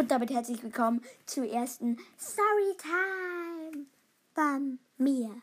Und 0.00 0.10
damit 0.10 0.30
herzlich 0.30 0.62
willkommen 0.62 1.04
zur 1.26 1.44
ersten 1.44 1.98
Storytime 2.18 3.84
von 4.34 4.78
mir, 4.96 5.42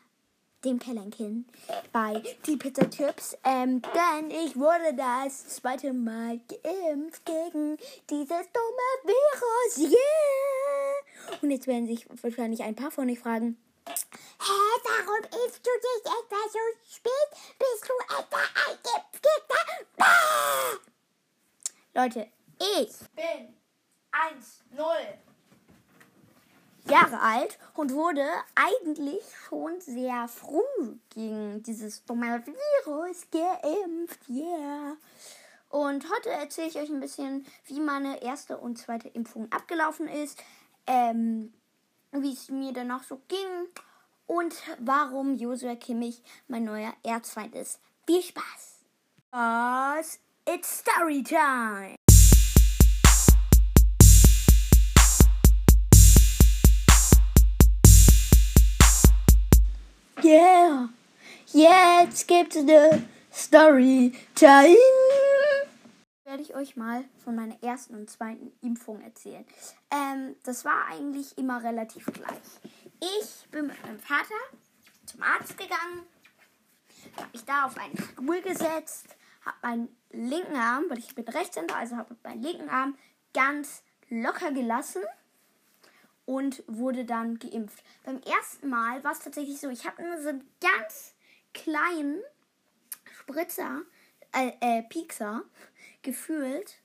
dem 0.64 0.80
Kellenkin, 0.80 1.46
bei 1.92 2.20
Die 2.44 2.56
Pizza 2.56 2.90
Chips. 2.90 3.38
Ähm, 3.44 3.80
denn 3.82 4.32
ich 4.32 4.56
wurde 4.56 4.94
das 4.96 5.46
zweite 5.46 5.92
Mal 5.92 6.40
geimpft 6.48 7.24
gegen 7.24 7.76
dieses 8.10 8.26
dumme 8.26 8.88
Virus. 9.04 9.92
Yeah! 9.92 11.38
Und 11.40 11.52
jetzt 11.52 11.68
werden 11.68 11.86
sich 11.86 12.08
wahrscheinlich 12.20 12.64
ein 12.64 12.74
paar 12.74 12.90
von 12.90 13.08
euch 13.08 13.20
fragen, 13.20 13.56
Hä, 13.86 13.94
warum 14.82 15.22
impfst 15.24 15.64
du 15.64 15.70
dich 15.70 16.04
etwa 16.04 16.36
so 16.50 16.58
spät? 16.96 17.12
Bist 17.60 17.88
du 17.88 17.92
etwa 18.12 18.38
ein 18.66 18.76
Giftgegner? 18.82 19.66
Leute, 21.94 22.26
ich 22.58 22.98
bin 23.14 23.57
1-0. 24.28 24.84
Jahre 26.90 27.20
alt 27.20 27.58
und 27.74 27.92
wurde 27.92 28.26
eigentlich 28.54 29.22
schon 29.46 29.80
sehr 29.80 30.26
früh 30.28 30.96
gegen 31.10 31.62
dieses 31.62 32.04
dumme 32.04 32.42
Virus 32.46 33.26
geimpft. 33.30 34.28
Yeah. 34.28 34.96
Und 35.68 36.10
heute 36.10 36.30
erzähle 36.30 36.68
ich 36.68 36.78
euch 36.78 36.88
ein 36.88 37.00
bisschen, 37.00 37.46
wie 37.66 37.80
meine 37.80 38.22
erste 38.22 38.56
und 38.56 38.78
zweite 38.78 39.08
Impfung 39.08 39.52
abgelaufen 39.52 40.08
ist, 40.08 40.42
ähm, 40.86 41.52
wie 42.12 42.32
es 42.32 42.48
mir 42.48 42.72
danach 42.72 43.02
so 43.02 43.20
ging 43.28 43.68
und 44.26 44.54
warum 44.78 45.36
Joshua 45.36 45.74
Kimmich 45.76 46.22
mein 46.46 46.64
neuer 46.64 46.94
Erzfeind 47.02 47.54
ist. 47.54 47.80
Viel 48.06 48.22
Spaß! 48.22 48.78
It's 50.46 50.78
Story 50.78 51.22
Time! 51.22 51.97
Yeah, 60.24 60.88
jetzt 61.52 62.26
gibt's 62.26 62.56
eine 62.56 63.06
Story 63.32 64.12
Time. 64.34 64.76
Werde 66.24 66.42
ich 66.42 66.56
euch 66.56 66.76
mal 66.76 67.04
von 67.22 67.36
meiner 67.36 67.62
ersten 67.62 67.94
und 67.94 68.10
zweiten 68.10 68.52
Impfung 68.60 69.00
erzählen. 69.00 69.44
Ähm, 69.92 70.34
das 70.42 70.64
war 70.64 70.86
eigentlich 70.90 71.38
immer 71.38 71.62
relativ 71.62 72.06
gleich. 72.06 72.36
Ich 73.00 73.48
bin 73.50 73.68
mit 73.68 73.80
meinem 73.84 74.00
Vater 74.00 74.34
zum 75.06 75.22
Arzt 75.22 75.56
gegangen, 75.56 76.02
habe 77.16 77.28
mich 77.32 77.44
da 77.44 77.66
auf 77.66 77.78
einen 77.78 77.96
Stuhl 77.96 78.42
gesetzt, 78.42 79.16
habe 79.44 79.56
meinen 79.62 79.96
linken 80.10 80.56
Arm, 80.56 80.84
weil 80.88 80.98
ich 80.98 81.14
bin 81.14 81.28
Rechtshänder, 81.28 81.76
also 81.76 81.96
habe 81.96 82.16
meinen 82.24 82.42
linken 82.42 82.68
Arm 82.68 82.98
ganz 83.32 83.84
locker 84.08 84.50
gelassen 84.50 85.02
und 86.28 86.62
wurde 86.66 87.06
dann 87.06 87.38
geimpft. 87.38 87.82
Beim 88.04 88.20
ersten 88.20 88.68
Mal 88.68 89.02
war 89.02 89.12
es 89.12 89.20
tatsächlich 89.20 89.58
so, 89.58 89.70
ich 89.70 89.86
habe 89.86 90.02
nur 90.02 90.20
so 90.20 90.28
einen 90.28 90.46
ganz 90.60 91.14
kleinen 91.54 92.20
Spritzer, 93.10 93.80
äh, 94.34 94.52
äh, 94.60 94.82
Piekser 94.82 95.42
gefühlt, 96.02 96.80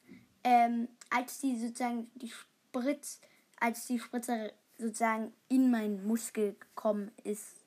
ähm, 0.45 0.87
als 1.09 1.41
die 1.41 1.59
sozusagen 1.59 2.09
die 2.15 2.31
Spritz, 2.31 3.19
als 3.59 3.85
die 3.85 3.99
Spritze 3.99 4.53
sozusagen 4.77 5.33
in 5.49 5.69
meinen 5.69 6.07
Muskel 6.07 6.55
gekommen 6.57 7.11
ist. 7.25 7.57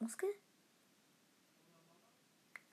Muskel? 0.00 0.30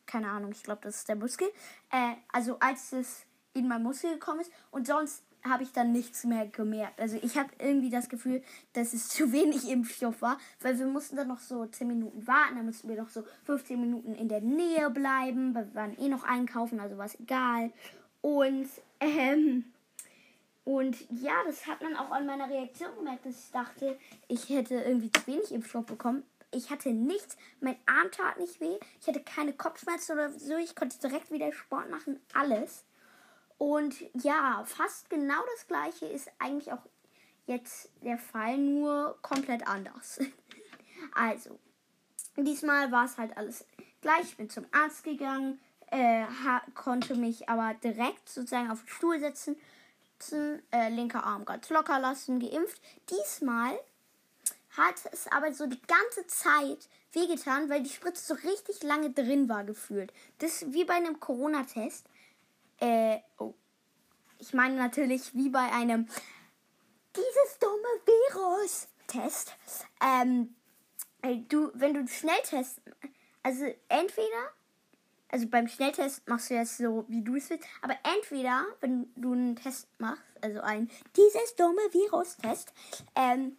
Keine 0.06 0.30
Ahnung, 0.30 0.54
ich 0.54 0.64
glaube, 0.64 0.80
das 0.84 1.00
ist 1.00 1.10
der 1.10 1.18
Muskel. 1.18 1.50
Äh, 1.92 2.14
also 2.32 2.58
als 2.60 2.94
es 2.94 3.26
in 3.54 3.68
meinen 3.68 3.84
Muskel 3.84 4.14
gekommen 4.14 4.40
ist 4.40 4.52
und 4.72 4.88
sonst 4.88 5.24
habe 5.47 5.63
ich 5.63 5.72
dann 5.72 5.91
nichts 5.91 6.23
mehr 6.23 6.47
gemerkt. 6.47 6.99
Also 6.99 7.17
ich 7.22 7.38
habe 7.38 7.49
irgendwie 7.59 7.89
das 7.89 8.09
Gefühl, 8.09 8.41
dass 8.73 8.94
es 8.94 9.09
zu 9.09 9.31
wenig 9.31 9.70
Impfstoff 9.70 10.21
war, 10.21 10.37
weil 10.61 10.77
wir 10.80 10.86
mussten 10.86 11.15
dann 11.15 11.27
noch 11.27 11.39
so 11.39 11.65
10 11.65 11.87
Minuten 11.87 12.26
warten, 12.27 12.55
dann 12.55 12.65
mussten 12.65 12.89
wir 12.89 13.02
noch 13.02 13.09
so 13.09 13.23
15 13.45 13.80
Minuten 13.80 14.15
in 14.15 14.30
der 14.30 14.42
Nähe 14.42 14.89
bleiben, 14.89 15.53
weil 15.53 15.67
wir 15.67 15.76
waren 15.76 15.98
eh 15.99 16.08
noch 16.08 16.23
einkaufen, 16.23 16.80
also 16.80 16.98
war 16.98 17.05
es 17.05 17.20
egal. 17.20 17.71
Und, 18.21 18.70
ähm, 18.99 19.65
und 20.64 20.95
ja, 21.11 21.33
das 21.45 21.67
hat 21.67 21.82
man 21.82 21.95
auch 21.95 22.11
an 22.11 22.26
meiner 22.26 22.49
Reaktion 22.49 22.95
gemerkt, 22.95 23.26
dass 23.26 23.45
ich 23.45 23.52
dachte, 23.52 23.98
ich 24.30 24.49
hätte 24.49 24.76
irgendwie 24.76 25.11
zu 25.11 25.27
wenig 25.27 25.52
Impfstoff 25.52 25.86
bekommen. 25.86 26.23
Ich 26.52 26.70
hatte 26.70 26.92
nichts, 26.92 27.36
mein 27.59 27.76
Arm 27.87 28.11
tat 28.11 28.39
nicht 28.39 28.61
weh, 28.61 28.77
ich 29.02 29.08
hatte 29.08 29.21
keine 29.21 29.53
Kopfschmerzen 29.53 30.14
oder 30.14 30.32
so, 30.32 30.55
ich 30.55 30.76
konnte 30.76 30.99
direkt 30.99 31.32
wieder 31.32 31.52
Sport 31.52 31.89
machen, 31.89 32.20
alles. 32.33 32.86
Und 33.64 33.96
ja, 34.22 34.62
fast 34.66 35.10
genau 35.10 35.42
das 35.56 35.68
gleiche 35.68 36.06
ist 36.06 36.30
eigentlich 36.38 36.74
auch 36.74 36.82
jetzt 37.46 37.90
der 38.04 38.18
Fall, 38.18 38.58
nur 38.58 39.18
komplett 39.22 39.66
anders. 39.66 40.20
also, 41.14 41.58
diesmal 42.36 42.92
war 42.92 43.06
es 43.06 43.18
halt 43.18 43.38
alles 43.38 43.66
gleich. 44.02 44.24
Ich 44.24 44.36
bin 44.36 44.50
zum 44.50 44.66
Arzt 44.74 45.06
gegangen, 45.06 45.62
äh, 45.92 46.26
konnte 46.76 47.16
mich 47.16 47.48
aber 47.48 47.74
direkt 47.76 48.28
sozusagen 48.28 48.70
auf 48.70 48.82
den 48.82 48.90
Stuhl 48.90 49.22
setzen, 49.22 49.56
äh, 50.72 50.90
linker 50.90 51.24
Arm 51.24 51.45
ganz 51.45 51.70
locker 51.70 52.02
lassen, 52.02 52.42
geimpft. 52.42 52.82
Diesmal 53.10 53.80
hat 54.72 54.95
es 55.14 55.26
aber 55.32 55.54
so 55.54 55.68
die 55.68 55.82
ganze 55.84 56.28
Zeit 56.28 56.90
wehgetan, 57.14 57.70
weil 57.70 57.82
die 57.82 57.90
Spritze 57.90 58.26
so 58.26 58.34
richtig 58.45 58.84
lange 58.84 59.12
drin 59.12 59.48
war 59.48 59.64
gefühlt. 59.64 60.12
Das 60.40 60.64
ist 60.64 60.74
wie 60.74 60.84
bei 60.84 60.95
einem 60.95 61.22
Corona-Test. 61.22 62.10
Äh, 62.80 63.20
oh. 63.38 63.54
Ich 64.39 64.54
meine 64.54 64.76
natürlich 64.76 65.34
wie 65.34 65.50
bei 65.50 65.72
einem 65.72 66.08
dieses 67.16 67.60
dumme 67.60 67.88
Virus-Test. 68.06 69.56
Ähm, 70.02 70.56
du, 71.50 71.72
wenn 71.73 71.94
du 71.94 72.08
Schnelltest, 72.08 72.82
also 73.44 73.66
entweder, 73.88 74.52
also 75.30 75.48
beim 75.48 75.67
Schnelltest 75.67 76.28
machst 76.28 76.50
du 76.50 76.56
jetzt 76.56 76.78
so, 76.78 77.06
wie 77.08 77.23
du 77.23 77.36
es 77.36 77.50
willst, 77.50 77.66
aber 77.82 77.95
entweder, 78.16 78.66
wenn 78.82 79.12
du 79.16 79.33
einen 79.33 79.56
Test 79.56 79.88
machst, 80.00 80.23
also 80.42 80.60
ein 80.62 80.89
dieses 81.16 81.56
dumme 81.56 81.82
Virus-Test, 81.92 82.73
ähm, 83.16 83.58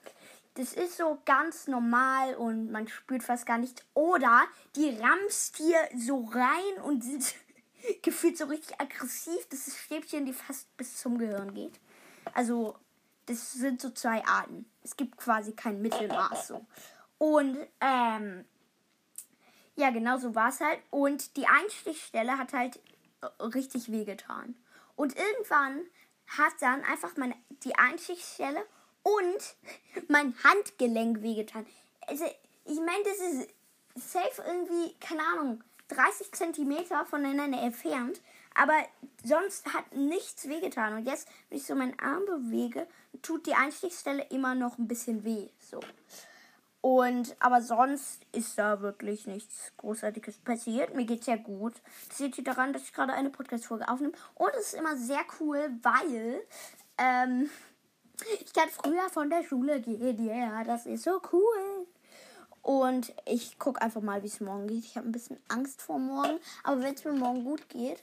das 0.55 0.73
ist 0.73 0.97
so 0.99 1.19
ganz 1.25 1.67
normal 1.67 2.37
und 2.37 2.71
man 2.71 2.87
spürt 2.87 3.25
fast 3.25 3.45
gar 3.45 3.59
nichts. 3.59 3.83
Oder 3.95 4.45
die 4.77 4.97
rammst 5.01 5.59
dir 5.59 5.77
so 5.97 6.29
rein 6.33 6.83
und 6.85 7.03
sind 7.03 7.35
gefühlt 8.03 8.37
so 8.37 8.47
richtig 8.47 8.81
aggressiv. 8.81 9.47
Das 9.50 9.69
ist 9.69 9.78
Stäbchen, 9.78 10.27
die 10.27 10.33
fast 10.33 10.75
bis 10.77 10.97
zum 10.97 11.19
Gehirn 11.19 11.55
geht. 11.55 11.81
Also, 12.33 12.77
das 13.27 13.53
sind 13.53 13.81
so 13.81 13.91
zwei 13.91 14.25
Arten. 14.27 14.67
Es 14.83 14.97
gibt 14.97 15.17
quasi 15.17 15.53
kein 15.53 15.81
Mittelmaß 15.81 16.49
so. 16.49 16.67
Und, 17.19 17.56
ähm, 17.81 18.44
ja, 19.77 19.91
genau 19.91 20.19
so 20.19 20.34
war 20.34 20.50
es 20.50 20.61
halt. 20.61 20.81
Und 20.91 21.37
die 21.37 21.47
Einstichstelle 21.47 22.39
hat 22.39 22.53
halt 22.53 22.81
äh, 23.23 23.43
richtig 23.43 23.91
wehgetan. 23.91 24.55
Und 24.97 25.17
irgendwann 25.17 25.81
hat 26.27 26.55
dann 26.61 26.83
einfach 26.84 27.17
meine, 27.17 27.34
die 27.65 27.75
Einstichstelle 27.77 28.65
und 29.03 29.56
mein 30.09 30.34
Handgelenk 30.44 31.23
wehgetan. 31.23 31.67
Also, 32.06 32.25
ich 32.67 32.78
meine, 32.78 33.03
das 33.05 33.19
ist 33.19 33.49
safe 33.97 34.43
irgendwie, 34.47 34.94
keine 35.00 35.23
Ahnung, 35.23 35.62
30 35.89 36.33
Zentimeter 36.33 37.05
voneinander 37.06 37.61
entfernt, 37.61 38.21
aber 38.55 38.75
sonst 39.22 39.72
hat 39.75 39.95
nichts 39.95 40.49
wehgetan. 40.49 40.95
Und 40.95 41.06
jetzt, 41.06 41.28
wenn 41.49 41.59
ich 41.59 41.67
so 41.67 41.75
meinen 41.75 41.99
Arm 41.99 42.25
bewege, 42.27 42.87
tut 43.22 43.47
die 43.47 43.55
Einstichstelle 43.55 44.25
immer 44.31 44.55
noch 44.55 44.78
ein 44.78 44.89
bisschen 44.89 45.25
weh. 45.25 45.49
So. 45.59 45.81
Und 46.81 47.34
aber 47.41 47.62
sonst 47.62 48.21
ist 48.33 48.59
da 48.59 48.83
wirklich 48.83 49.27
nichts 49.27 49.73
Großartiges 49.78 50.37
passiert. 50.39 50.94
Mir 50.94 51.06
geht's 51.06 51.27
ja 51.27 51.37
gut. 51.37 51.73
Das 52.09 52.19
seht 52.19 52.37
ihr 52.37 52.44
daran, 52.44 52.75
dass 52.75 52.83
ich 52.83 52.93
gerade 52.93 53.15
eine 53.15 53.31
Podcast-Folge 53.31 53.88
aufnehme. 53.88 54.12
Und 54.35 54.50
es 54.61 54.67
ist 54.67 54.75
immer 54.75 54.94
sehr 54.97 55.23
cool, 55.41 55.70
weil 55.82 56.43
ähm, 56.99 57.49
ich 58.41 58.53
kann 58.53 58.69
früher 58.69 59.09
von 59.09 59.31
der 59.31 59.43
Schule 59.44 59.81
gehen. 59.81 60.26
Ja, 60.26 60.35
yeah, 60.35 60.64
das 60.64 60.85
ist 60.85 61.05
so 61.05 61.23
cool. 61.32 61.87
Und 62.64 63.12
ich 63.26 63.58
gucke 63.58 63.82
einfach 63.82 64.00
mal, 64.00 64.22
wie 64.22 64.26
es 64.26 64.40
morgen 64.40 64.66
geht. 64.66 64.87
Ich 64.87 64.96
habe 64.96 65.06
ein 65.06 65.12
bisschen 65.12 65.38
Angst 65.49 65.82
vor 65.82 65.99
morgen. 65.99 66.40
Aber 66.62 66.82
wenn 66.82 66.94
es 66.94 67.05
mir 67.05 67.12
morgen 67.12 67.44
gut 67.44 67.69
geht, 67.69 68.02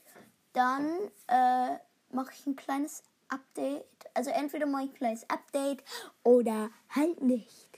dann 0.54 0.88
äh, 1.28 1.78
mache 2.12 2.32
ich 2.38 2.46
ein 2.46 2.56
kleines 2.56 3.02
Update. 3.28 3.86
Also 4.14 4.30
entweder 4.30 4.68
mache 4.68 4.84
ich 4.84 4.90
ein 4.92 4.96
kleines 4.96 5.28
Update 5.32 5.84
oder 6.24 6.70
halt 6.90 7.24
nicht. 7.24 7.70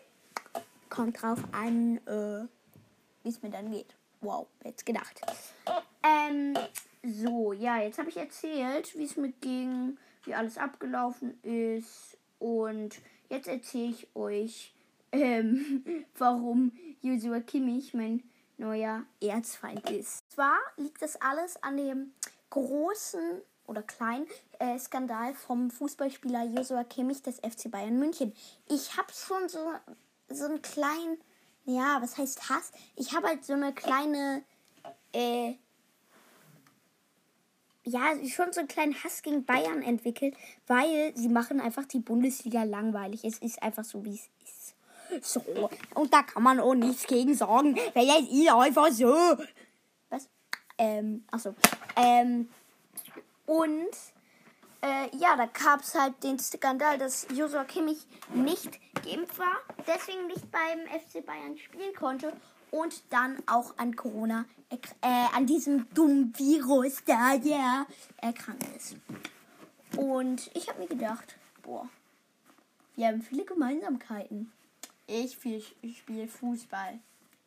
Kommt 0.90 1.22
drauf 1.22 1.40
an, 1.54 2.06
äh, 2.06 2.48
wie 3.24 3.30
es 3.30 3.42
mir 3.42 3.50
dann 3.50 3.72
geht. 3.72 3.96
Wow, 4.20 4.48
jetzt 4.66 4.86
gedacht. 4.86 5.22
Ähm, 6.04 6.58
so, 7.02 7.54
ja, 7.54 7.80
jetzt 7.80 7.98
habe 7.98 8.10
ich 8.10 8.18
erzählt, 8.18 8.94
wie 8.98 9.06
es 9.06 9.16
mir 9.16 9.32
ging, 9.32 9.98
wie 10.26 10.36
alles 10.36 10.58
abgelaufen 10.58 11.42
ist. 11.44 12.18
Und 12.40 13.00
jetzt 13.30 13.48
erzähle 13.48 13.92
ich 13.92 14.14
euch, 14.16 14.74
ähm, 15.14 15.86
warum 16.18 16.72
Joshua 17.02 17.40
Kimmich 17.40 17.94
mein 17.94 18.24
neuer 18.58 19.04
Erzfeind 19.22 19.90
ist. 19.90 20.30
Zwar 20.32 20.58
liegt 20.78 21.02
das 21.02 21.16
alles 21.22 21.62
an 21.64 21.78
dem 21.78 22.12
großen 22.50 23.42
oder 23.66 23.82
kleinen 23.82 24.28
äh, 24.60 24.78
Skandal 24.78 25.34
vom 25.34 25.72
Fußballspieler 25.72 26.46
Joshua 26.46 26.84
Kimmich 26.84 27.22
des 27.22 27.38
FC 27.38 27.72
Bayern 27.72 27.98
München. 27.98 28.34
Ich 28.68 28.98
habe 28.98 29.12
schon 29.14 29.48
so, 29.50 29.60
so 30.30 30.46
einen 30.46 30.62
kleinen, 30.62 31.18
ja, 31.66 31.98
was 32.02 32.18
heißt 32.18 32.50
Hass? 32.50 32.72
Ich 32.96 33.16
habe 33.16 33.28
halt 33.28 33.46
so 33.46 33.54
eine 33.54 33.74
kleine, 33.74 34.44
äh, 35.14 35.56
ja, 37.86 38.14
schon 38.28 38.54
so 38.54 38.60
einen 38.60 38.68
kleinen 38.68 39.04
Hass 39.04 39.22
gegen 39.22 39.46
Bayern 39.46 39.82
entwickelt, 39.82 40.36
weil 40.68 41.16
sie 41.16 41.30
machen 41.30 41.60
einfach 41.60 41.86
die 41.86 42.00
Bundesliga 42.00 42.64
langweilig. 42.64 43.24
Es 43.24 43.40
ist 43.40 43.62
einfach 43.64 43.84
so, 43.84 44.04
wie 44.06 44.16
es 44.16 44.30
ist. 44.44 44.63
So, 45.22 45.42
und 45.94 46.14
da 46.14 46.24
kann 46.24 46.44
man 46.44 46.60
auch 46.60 46.74
nichts 46.74 47.06
gegen 47.08 47.34
sagen, 47.36 47.78
weil 47.94 48.10
es 48.10 48.30
ist 48.30 48.50
einfach 48.50 48.92
so. 48.92 49.38
Was? 50.10 50.30
Ähm, 50.78 51.24
achso. 51.32 51.56
Ähm, 51.96 52.50
und 53.46 53.92
äh, 54.82 55.16
ja, 55.18 55.36
da 55.38 55.46
gab 55.46 55.82
es 55.82 55.96
halt 55.96 56.22
den 56.24 56.40
Skandal, 56.40 56.98
dass 56.98 57.28
Joshua 57.34 57.64
Kimmich 57.64 58.06
nicht 58.34 58.80
geimpft 59.04 59.40
war, 59.40 59.58
deswegen 59.88 60.28
nicht 60.28 60.52
beim 60.52 60.80
FC 60.88 61.26
Bayern 61.26 61.58
spielen 61.58 61.94
konnte 61.96 62.34
und 62.72 63.04
dann 63.10 63.42
auch 63.46 63.78
an 63.78 63.96
Corona, 63.96 64.46
äh, 64.70 65.08
an 65.36 65.46
diesem 65.46 65.88
dummen 65.94 66.34
Virus 66.38 67.04
da, 67.06 67.34
ja, 67.36 67.86
erkrankt 68.18 68.68
ist. 68.76 68.96
Und 69.96 70.50
ich 70.56 70.68
habe 70.68 70.80
mir 70.80 70.88
gedacht, 70.88 71.36
boah, 71.62 71.88
wir 72.96 73.08
haben 73.08 73.22
viele 73.22 73.46
Gemeinsamkeiten. 73.46 74.52
Ich, 75.16 75.38
spiele 75.96 76.28
Fußball. 76.28 77.00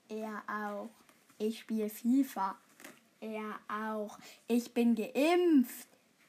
Er 0.08 0.40
auch. 0.46 0.88
Ich 1.36 1.58
spiele 1.58 1.90
FIFA. 1.90 2.56
Er 3.20 3.58
auch. 3.66 4.20
Ich 4.46 4.72
bin 4.72 4.94
geimpft. 4.94 5.88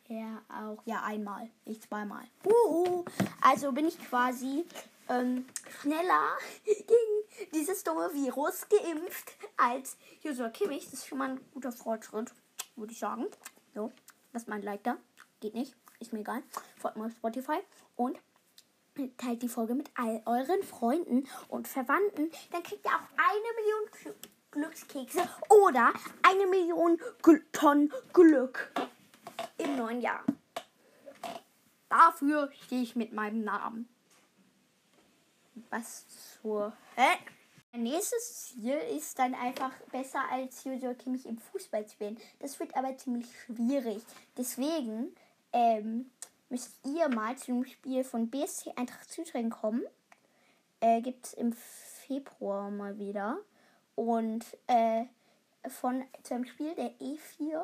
Er 0.10 0.42
auch. 0.50 0.82
Ja, 0.86 1.04
einmal. 1.04 1.48
Ich 1.64 1.80
zweimal. 1.82 2.24
Uhu. 2.44 3.06
Also 3.40 3.72
bin 3.72 3.88
ich 3.88 4.00
quasi 4.00 4.66
ähm, 5.10 5.46
schneller 5.80 6.38
gegen 6.66 7.52
dieses 7.54 7.84
dumme 7.84 8.12
Virus 8.16 8.68
geimpft 8.68 9.38
als 9.58 9.96
Joshua 10.24 10.50
Kimmich. 10.50 10.86
Das 10.86 11.02
ist 11.02 11.08
schon 11.08 11.20
mal 11.20 11.30
ein 11.30 11.40
guter 11.54 11.72
Fortschritt, 11.72 12.34
würde 12.76 12.94
ich 12.94 13.00
sagen. 13.00 13.28
So, 13.76 13.92
lasst 14.34 14.48
mal 14.48 14.56
ein 14.56 14.64
Like 14.64 14.84
da. 14.84 14.98
Geht 15.40 15.54
nicht. 15.54 15.76
Ist 16.00 16.14
mir 16.14 16.22
egal. 16.22 16.42
Folgt 16.78 16.98
mir 16.98 17.06
auf 17.06 17.12
Spotify. 17.12 17.60
Und 17.96 18.18
teilt 19.18 19.42
die 19.42 19.50
Folge 19.50 19.76
mit 19.76 19.90
all 19.96 20.22
euren 20.26 20.64
Freunden 20.64 21.28
und 21.50 21.68
Verwandten. 21.68 22.32
Dann 22.52 22.64
kriegt 22.64 22.86
ihr 22.86 22.92
auch 22.92 23.08
eine 23.18 23.56
Million 23.56 24.18
Glückskekse 24.52 25.28
oder 25.50 25.94
eine 26.24 26.48
Million 26.48 27.00
Tonnen 27.52 27.94
Glück 28.14 28.72
im 29.58 29.76
neuen 29.76 30.02
Jahr. 30.02 30.24
Dafür 31.90 32.52
stehe 32.66 32.82
ich 32.82 32.96
mit 32.96 33.14
meinem 33.14 33.44
Namen. 33.44 33.88
Was 35.70 36.06
zur 36.42 36.74
Heck? 36.96 37.32
Mein 37.72 37.84
nächstes 37.84 38.48
Ziel 38.48 38.78
ist 38.96 39.20
dann 39.20 39.36
einfach 39.36 39.72
besser 39.92 40.22
als 40.32 40.64
Joshua 40.64 40.94
Kimmich 40.94 41.26
im 41.26 41.38
Fußball 41.38 41.86
zu 41.86 42.00
werden. 42.00 42.18
Das 42.40 42.60
wird 42.60 42.76
aber 42.76 42.98
ziemlich 42.98 43.28
schwierig. 43.46 44.02
Deswegen 44.38 45.16
ähm, 45.54 46.10
müsst 46.50 46.80
ihr 46.86 47.10
mal 47.10 47.38
zu 47.38 47.48
dem 47.48 47.66
Spiel 47.66 48.04
von 48.04 48.30
BSC 48.30 48.74
Eintracht 48.76 49.12
Südring 49.12 49.50
kommen. 49.50 49.84
Äh, 50.80 51.02
Gibt 51.02 51.28
es 51.28 51.34
im 51.34 51.54
Februar 51.54 52.70
mal 52.70 52.98
wieder. 53.00 53.38
Und 53.96 54.46
äh, 54.68 55.06
von 55.70 56.04
zum 56.24 56.46
Spiel 56.46 56.74
der 56.76 56.92
E4 57.00 57.64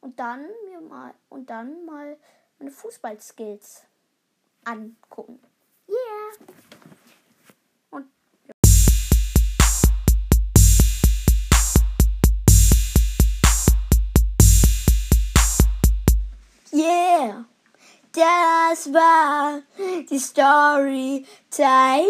und 0.00 0.18
dann 0.18 0.46
mir 0.66 0.80
mal 0.80 1.14
und 1.28 1.50
dann 1.50 1.84
mal 1.84 2.16
meine 2.58 2.70
Fußballskills 2.70 3.84
angucken. 4.64 5.40
Yeah. 5.88 6.46
Das 18.12 18.92
war 18.92 19.62
die 20.10 20.18
Story 20.18 21.24
Time. 21.48 22.06